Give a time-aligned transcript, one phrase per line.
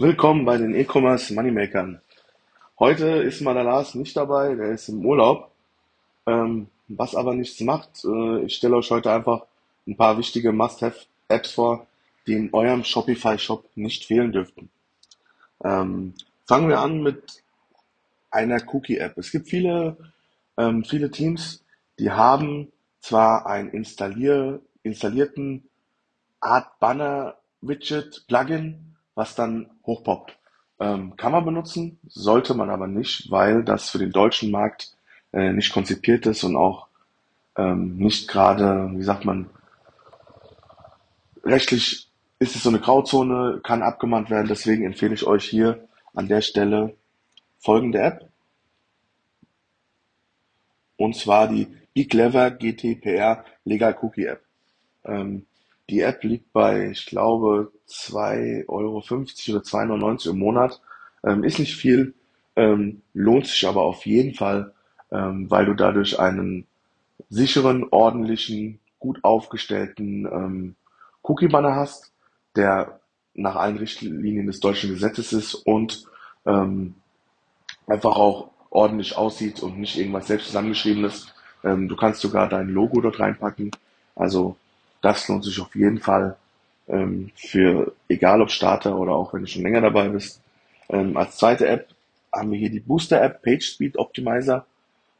[0.00, 2.00] Willkommen bei den E-Commerce Moneymakern.
[2.78, 5.50] Heute ist mal der Lars nicht dabei, der ist im Urlaub,
[6.24, 8.04] ähm, was aber nichts macht.
[8.04, 9.46] Äh, ich stelle euch heute einfach
[9.88, 11.88] ein paar wichtige Must-Have-Apps vor,
[12.28, 14.70] die in eurem Shopify-Shop nicht fehlen dürften.
[15.64, 16.14] Ähm,
[16.46, 17.42] fangen wir an mit
[18.30, 19.18] einer Cookie-App.
[19.18, 19.96] Es gibt viele,
[20.56, 21.64] ähm, viele Teams,
[21.98, 22.70] die haben
[23.00, 25.68] zwar einen installier installierten
[26.38, 28.88] Art Banner-Widget, Plugin,
[29.18, 30.38] was dann hochpoppt.
[30.78, 34.92] Ähm, kann man benutzen, sollte man aber nicht, weil das für den deutschen Markt
[35.32, 36.86] äh, nicht konzipiert ist und auch
[37.56, 39.50] ähm, nicht gerade, wie sagt man,
[41.42, 44.46] rechtlich ist es so eine Grauzone, kann abgemahnt werden.
[44.46, 46.94] Deswegen empfehle ich euch hier an der Stelle
[47.58, 48.30] folgende App.
[50.96, 54.42] Und zwar die BeClever GTPR Legal Cookie App.
[55.04, 55.47] Ähm,
[55.90, 60.80] die App liegt bei, ich glaube, 2,50 Euro oder 2,99 im Monat.
[61.24, 62.14] Ähm, ist nicht viel,
[62.56, 64.72] ähm, lohnt sich aber auf jeden Fall,
[65.10, 66.66] ähm, weil du dadurch einen
[67.30, 70.74] sicheren, ordentlichen, gut aufgestellten ähm,
[71.22, 72.12] Cookie-Banner hast,
[72.56, 73.00] der
[73.34, 76.04] nach allen Richtlinien des deutschen Gesetzes ist und
[76.46, 76.94] ähm,
[77.86, 81.32] einfach auch ordentlich aussieht und nicht irgendwas selbst zusammengeschriebenes.
[81.64, 83.70] Ähm, du kannst sogar dein Logo dort reinpacken.
[84.14, 84.56] Also
[85.00, 86.36] das lohnt sich auf jeden Fall
[86.88, 90.40] ähm, für egal ob Starter oder auch wenn du schon länger dabei bist.
[90.88, 91.88] Ähm, als zweite App
[92.32, 94.66] haben wir hier die Booster App PageSpeed Optimizer.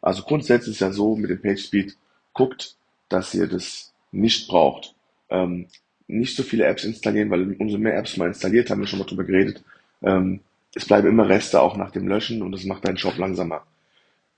[0.00, 1.96] Also grundsätzlich ist ja so mit dem PageSpeed,
[2.32, 2.76] guckt,
[3.08, 4.94] dass ihr das nicht braucht.
[5.30, 5.66] Ähm,
[6.08, 9.06] nicht so viele Apps installieren, weil umso mehr Apps man installiert, haben wir schon mal
[9.06, 9.64] drüber geredet,
[10.02, 10.40] ähm,
[10.74, 13.64] es bleiben immer Reste auch nach dem Löschen und das macht deinen Shop langsamer.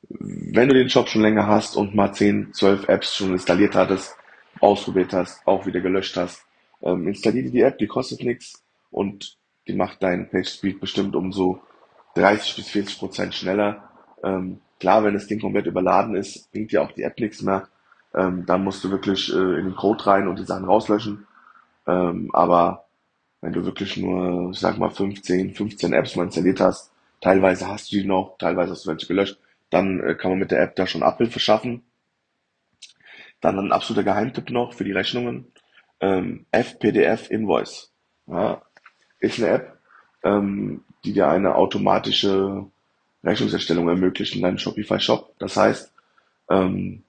[0.08, 4.14] Wenn du den Shop schon länger hast und mal 10, 12 Apps schon installiert hattest,
[4.61, 6.45] ausprobiert hast, auch wieder gelöscht hast,
[6.83, 11.33] ähm, installiere die App, die kostet nichts und die macht deinen Page Speed bestimmt um
[11.33, 11.61] so
[12.14, 13.91] 30 bis 40 Prozent schneller.
[14.23, 17.68] Ähm, klar, wenn das Ding komplett überladen ist, bringt dir auch die App nichts mehr.
[18.14, 21.27] Ähm, dann musst du wirklich äh, in den Code rein und die Sachen rauslöschen.
[21.86, 22.86] Ähm, aber
[23.41, 27.92] wenn du wirklich nur, ich sag mal, 15, 15 Apps mal installiert hast, teilweise hast
[27.92, 29.39] du die noch, teilweise hast du welche gelöscht,
[29.70, 31.83] dann äh, kann man mit der App da schon Abhilfe schaffen.
[33.40, 35.46] Dann ein absoluter Geheimtipp noch für die Rechnungen.
[36.00, 37.92] Ähm, FPDF Invoice.
[38.26, 38.62] Ja,
[39.20, 39.78] ist eine App,
[40.22, 42.66] ähm, die dir eine automatische
[43.24, 45.34] Rechnungserstellung ermöglicht in deinem Shopify Shop.
[45.38, 45.92] Das heißt,
[46.50, 47.02] ähm,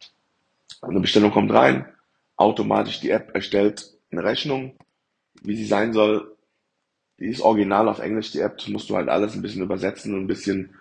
[0.82, 1.86] eine Bestellung kommt rein,
[2.38, 4.76] automatisch die App erstellt eine Rechnung,
[5.42, 6.36] wie sie sein soll.
[7.20, 10.14] Die ist original auf Englisch, die App, das musst du halt alles ein bisschen übersetzen
[10.14, 10.76] und ein bisschen,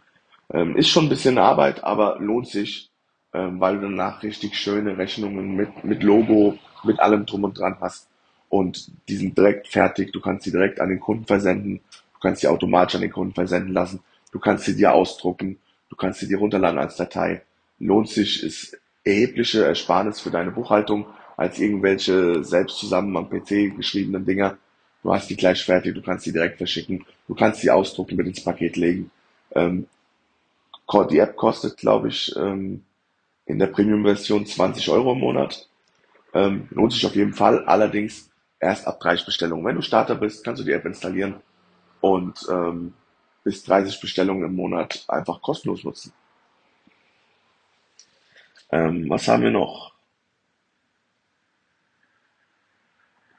[0.53, 2.91] ähm, ist schon ein bisschen Arbeit, aber lohnt sich,
[3.35, 7.77] ähm, weil du danach richtig schöne Rechnungen mit, mit Logo, mit allem drum und dran
[7.81, 8.09] hast.
[8.49, 11.81] Und die sind direkt fertig, du kannst sie direkt an den Kunden versenden,
[12.15, 14.01] du kannst sie automatisch an den Kunden versenden lassen,
[14.33, 15.59] du kannst sie dir ausdrucken,
[15.91, 17.43] du kannst sie dir runterladen als Datei.
[17.79, 21.07] Lohnt sich, ist erhebliche Ersparnis für deine Buchhaltung
[21.37, 24.59] als irgendwelche selbst zusammen am PC geschriebenen Dinger.
[25.03, 28.27] Du hast die gleich fertig, du kannst die direkt verschicken, du kannst sie ausdrucken, mit
[28.27, 29.11] ins Paket legen.
[29.55, 29.87] Ähm,
[31.11, 32.83] die App kostet, glaube ich, ähm,
[33.49, 35.69] in der Premium-Version 20 Euro im Monat.
[36.35, 39.65] Ähm, lohnt sich auf jeden Fall, allerdings erst ab 30 Bestellungen.
[39.65, 41.37] Wenn du Starter bist, kannst du die App installieren
[42.01, 42.93] und ähm,
[43.45, 46.13] bis 30 Bestellungen im Monat einfach kostenlos nutzen.
[48.71, 49.95] Ähm, was haben wir noch?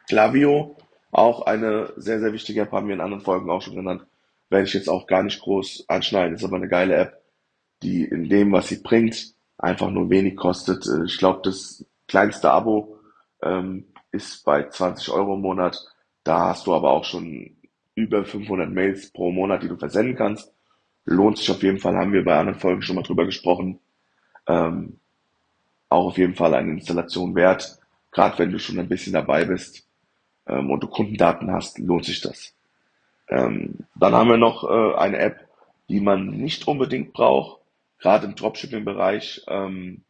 [0.08, 0.76] Klaviyo,
[1.12, 4.08] auch eine sehr, sehr wichtige App, haben wir in anderen Folgen auch schon genannt.
[4.50, 7.22] Werde ich jetzt auch gar nicht groß anschneiden, ist aber eine geile App,
[7.84, 10.88] die in dem, was sie bringt, einfach nur wenig kostet.
[10.88, 12.98] Äh, ich glaube, das kleinste Abo
[13.44, 15.78] ähm, ist bei 20 Euro im Monat.
[16.24, 17.56] Da hast du aber auch schon
[17.94, 20.52] über 500 Mails pro Monat, die du versenden kannst.
[21.06, 23.80] Lohnt sich auf jeden Fall, haben wir bei anderen Folgen schon mal drüber gesprochen.
[24.48, 25.00] Ähm,
[25.90, 27.80] auch auf jeden Fall eine Installation wert,
[28.12, 29.88] gerade wenn du schon ein bisschen dabei bist
[30.48, 32.54] ähm, und du Kundendaten hast, lohnt sich das.
[33.28, 35.48] Ähm, dann haben wir noch äh, eine App,
[35.90, 37.60] die man nicht unbedingt braucht,
[38.00, 40.04] gerade im Dropshipping-Bereich ähm,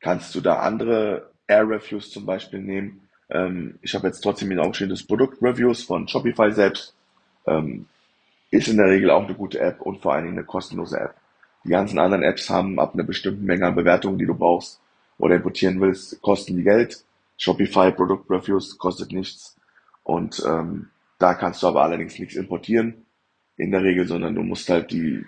[0.00, 3.08] kannst du da andere Air Reviews zum Beispiel nehmen.
[3.30, 6.94] Ähm, ich habe jetzt trotzdem wieder aufgeschrieben, das Produkt Reviews von Shopify selbst
[7.46, 7.86] ähm,
[8.50, 11.14] ist in der Regel auch eine gute App und vor allen Dingen eine kostenlose App.
[11.64, 14.80] Die ganzen anderen Apps haben ab einer bestimmten Menge an Bewertungen, die du brauchst
[15.18, 17.04] oder importieren willst, kosten die Geld.
[17.38, 19.56] Shopify Produkt Reviews kostet nichts
[20.02, 23.06] und ähm, da kannst du aber allerdings nichts importieren
[23.56, 25.24] in der Regel, sondern du musst halt die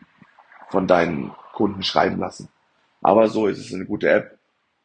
[0.69, 2.49] von deinen Kunden schreiben lassen.
[3.01, 4.39] Aber so ist es eine gute App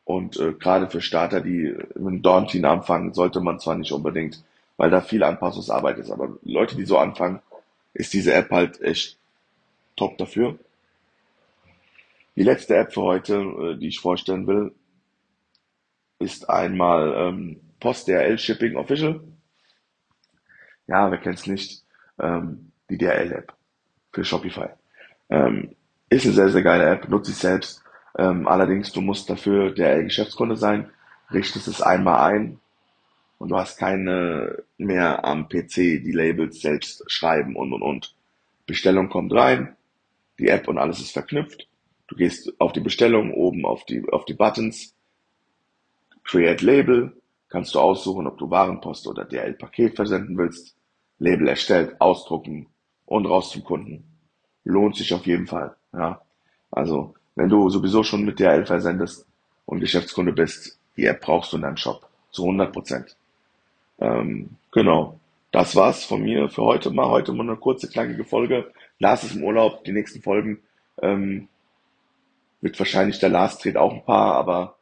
[0.05, 4.43] und äh, gerade für Starter, die mit Daunting anfangen, sollte man zwar nicht unbedingt,
[4.77, 7.41] weil da viel Anpassungsarbeit ist, aber Leute, die so anfangen,
[7.93, 9.17] ist diese App halt echt
[9.95, 10.57] top dafür.
[12.35, 14.73] Die letzte App für heute, äh, die ich vorstellen will,
[16.19, 19.21] ist einmal ähm, PostDRL Shipping Official.
[20.87, 21.83] Ja, wer kennt's nicht?
[22.19, 23.53] Ähm, die DRL-App
[24.11, 24.69] für Shopify.
[25.29, 25.75] Ähm,
[26.09, 27.83] ist eine sehr, sehr geile App, nutze ich selbst.
[28.17, 30.89] Ähm, allerdings, du musst dafür DRL-Geschäftskunde sein,
[31.31, 32.59] richtest es einmal ein
[33.37, 38.15] und du hast keine mehr am PC die Labels selbst schreiben und und und.
[38.65, 39.75] Bestellung kommt rein,
[40.37, 41.67] die App und alles ist verknüpft.
[42.07, 44.95] Du gehst auf die Bestellung, oben auf die, auf die Buttons,
[46.23, 47.13] Create Label,
[47.49, 50.75] kannst du aussuchen, ob du Warenpost oder DL-Paket versenden willst.
[51.17, 52.67] Label erstellt, ausdrucken
[53.05, 54.03] und raus zum Kunden.
[54.63, 55.75] Lohnt sich auf jeden Fall.
[55.93, 56.21] Ja.
[56.71, 59.25] Also, wenn du sowieso schon mit DL versendest
[59.65, 62.07] und Geschäftskunde bist, die App brauchst du in deinem Shop.
[62.31, 63.15] Zu 100 Prozent.
[63.99, 65.19] Ähm, genau.
[65.51, 67.07] Das war's von mir für heute mal.
[67.07, 68.71] Heute mal eine kurze, knackige Folge.
[68.99, 69.83] Lars ist im Urlaub.
[69.83, 70.59] Die nächsten Folgen
[71.01, 71.47] ähm,
[72.61, 74.75] wird wahrscheinlich der Lars dreht auch ein paar, aber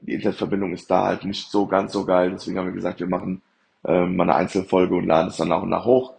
[0.00, 2.30] die Internetverbindung ist da halt nicht so ganz so geil.
[2.30, 3.42] Deswegen haben wir gesagt, wir machen
[3.84, 6.14] ähm, mal eine Einzelfolge und laden es dann nach und nach hoch,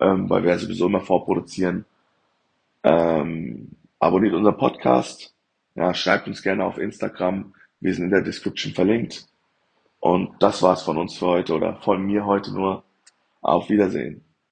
[0.00, 1.84] ähm, weil wir ja sowieso immer vorproduzieren.
[2.82, 3.68] Ähm,
[4.00, 5.34] abonniert unseren Podcast.
[5.76, 7.54] Ja, schreibt uns gerne auf Instagram.
[7.78, 9.26] Wir sind in der Description verlinkt.
[10.00, 12.82] Und das war's von uns für heute oder von mir heute nur.
[13.42, 14.22] Auf Wiedersehen.